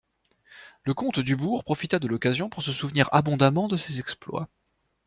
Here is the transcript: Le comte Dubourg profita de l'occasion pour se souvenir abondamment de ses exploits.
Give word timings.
Le 0.83 0.95
comte 0.95 1.19
Dubourg 1.19 1.63
profita 1.63 1.99
de 1.99 2.07
l'occasion 2.07 2.49
pour 2.49 2.63
se 2.63 2.71
souvenir 2.71 3.07
abondamment 3.11 3.67
de 3.67 3.77
ses 3.77 3.99
exploits. 3.99 4.49